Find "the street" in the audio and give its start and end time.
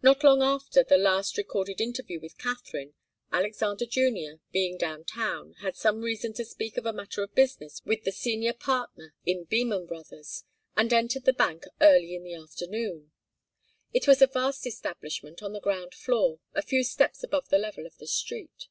17.98-18.68